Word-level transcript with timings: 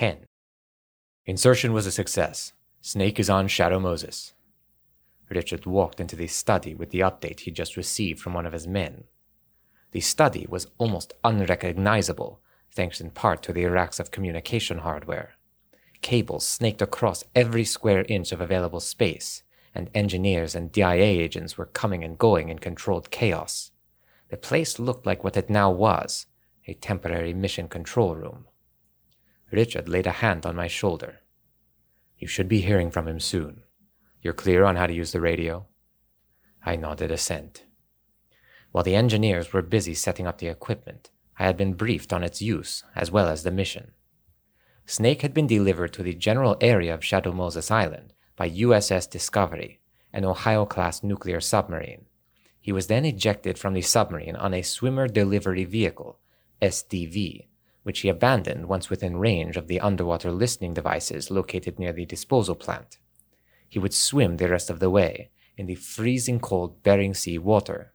10. 0.00 0.24
Insertion 1.26 1.74
was 1.74 1.84
a 1.84 1.92
success. 1.92 2.54
Snake 2.80 3.20
is 3.20 3.28
on 3.28 3.46
Shadow 3.46 3.78
Moses. 3.78 4.32
Richard 5.28 5.66
walked 5.66 6.00
into 6.00 6.16
the 6.16 6.26
study 6.26 6.74
with 6.74 6.88
the 6.88 7.00
update 7.00 7.40
he 7.40 7.50
just 7.50 7.76
received 7.76 8.18
from 8.18 8.32
one 8.32 8.46
of 8.46 8.54
his 8.54 8.66
men. 8.66 9.04
The 9.90 10.00
study 10.00 10.46
was 10.48 10.68
almost 10.78 11.12
unrecognizable, 11.22 12.40
thanks 12.72 13.02
in 13.02 13.10
part 13.10 13.42
to 13.42 13.52
the 13.52 13.66
racks 13.66 14.00
of 14.00 14.10
communication 14.10 14.78
hardware. 14.78 15.34
Cables 16.00 16.46
snaked 16.46 16.80
across 16.80 17.22
every 17.34 17.66
square 17.66 18.06
inch 18.08 18.32
of 18.32 18.40
available 18.40 18.80
space, 18.80 19.42
and 19.74 19.90
engineers 19.94 20.54
and 20.54 20.72
DIA 20.72 21.20
agents 21.20 21.58
were 21.58 21.66
coming 21.66 22.02
and 22.02 22.16
going 22.16 22.48
in 22.48 22.58
controlled 22.58 23.10
chaos. 23.10 23.70
The 24.30 24.38
place 24.38 24.78
looked 24.78 25.04
like 25.04 25.22
what 25.22 25.36
it 25.36 25.50
now 25.50 25.70
was 25.70 26.24
a 26.66 26.72
temporary 26.72 27.34
mission 27.34 27.68
control 27.68 28.14
room. 28.14 28.46
Richard 29.50 29.88
laid 29.88 30.06
a 30.06 30.12
hand 30.12 30.46
on 30.46 30.54
my 30.54 30.68
shoulder. 30.68 31.20
You 32.18 32.28
should 32.28 32.48
be 32.48 32.60
hearing 32.60 32.90
from 32.90 33.08
him 33.08 33.18
soon. 33.18 33.62
You're 34.22 34.32
clear 34.32 34.64
on 34.64 34.76
how 34.76 34.86
to 34.86 34.92
use 34.92 35.12
the 35.12 35.20
radio? 35.20 35.66
I 36.64 36.76
nodded 36.76 37.10
assent. 37.10 37.64
While 38.70 38.84
the 38.84 38.94
engineers 38.94 39.52
were 39.52 39.62
busy 39.62 39.94
setting 39.94 40.26
up 40.26 40.38
the 40.38 40.46
equipment, 40.46 41.10
I 41.38 41.44
had 41.44 41.56
been 41.56 41.74
briefed 41.74 42.12
on 42.12 42.22
its 42.22 42.42
use 42.42 42.84
as 42.94 43.10
well 43.10 43.26
as 43.26 43.42
the 43.42 43.50
mission. 43.50 43.92
Snake 44.86 45.22
had 45.22 45.34
been 45.34 45.46
delivered 45.46 45.92
to 45.94 46.02
the 46.02 46.14
general 46.14 46.56
area 46.60 46.92
of 46.94 47.04
Shadow 47.04 47.32
Moses 47.32 47.70
Island 47.70 48.12
by 48.36 48.50
USS 48.50 49.08
Discovery, 49.10 49.80
an 50.12 50.24
Ohio 50.24 50.66
class 50.66 51.02
nuclear 51.02 51.40
submarine. 51.40 52.06
He 52.60 52.72
was 52.72 52.88
then 52.88 53.04
ejected 53.04 53.58
from 53.58 53.74
the 53.74 53.82
submarine 53.82 54.36
on 54.36 54.52
a 54.52 54.62
swimmer 54.62 55.08
delivery 55.08 55.64
vehicle, 55.64 56.18
SDV, 56.60 57.46
which 57.82 58.00
he 58.00 58.08
abandoned 58.08 58.68
once 58.68 58.90
within 58.90 59.16
range 59.16 59.56
of 59.56 59.68
the 59.68 59.80
underwater 59.80 60.30
listening 60.30 60.74
devices 60.74 61.30
located 61.30 61.78
near 61.78 61.92
the 61.92 62.04
disposal 62.04 62.54
plant. 62.54 62.98
He 63.68 63.78
would 63.78 63.94
swim 63.94 64.36
the 64.36 64.48
rest 64.48 64.70
of 64.70 64.80
the 64.80 64.90
way 64.90 65.30
in 65.56 65.66
the 65.66 65.74
freezing 65.74 66.40
cold 66.40 66.82
Bering 66.82 67.14
Sea 67.14 67.38
water. 67.38 67.92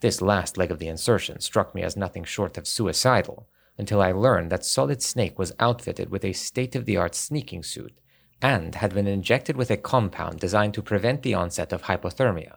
This 0.00 0.22
last 0.22 0.56
leg 0.56 0.70
of 0.70 0.78
the 0.78 0.88
insertion 0.88 1.40
struck 1.40 1.74
me 1.74 1.82
as 1.82 1.96
nothing 1.96 2.24
short 2.24 2.56
of 2.56 2.66
suicidal 2.66 3.48
until 3.76 4.00
I 4.00 4.12
learned 4.12 4.50
that 4.50 4.64
Solid 4.64 5.02
Snake 5.02 5.38
was 5.38 5.52
outfitted 5.60 6.10
with 6.10 6.24
a 6.24 6.32
state 6.32 6.74
of 6.74 6.84
the 6.84 6.96
art 6.96 7.14
sneaking 7.14 7.62
suit 7.62 7.98
and 8.42 8.76
had 8.76 8.94
been 8.94 9.06
injected 9.06 9.56
with 9.56 9.70
a 9.70 9.76
compound 9.76 10.38
designed 10.38 10.74
to 10.74 10.82
prevent 10.82 11.22
the 11.22 11.34
onset 11.34 11.72
of 11.72 11.82
hypothermia. 11.82 12.56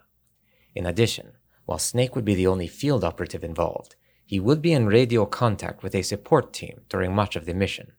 In 0.76 0.86
addition, 0.86 1.33
while 1.66 1.80
Snake 1.80 2.16
would 2.16 2.26
be 2.26 2.36
the 2.36 2.48
only 2.48 2.67
field 2.67 3.04
operative 3.04 3.44
involved, 3.44 3.95
he 4.32 4.40
would 4.40 4.62
be 4.62 4.72
in 4.72 4.88
radio 4.88 5.26
contact 5.26 5.84
with 5.84 5.94
a 5.94 6.02
support 6.02 6.54
team 6.54 6.80
during 6.88 7.14
much 7.14 7.36
of 7.36 7.46
the 7.46 7.54
mission. 7.54 7.92